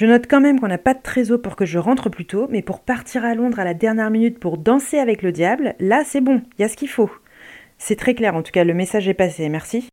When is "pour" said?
1.42-1.56, 2.62-2.80, 4.38-4.56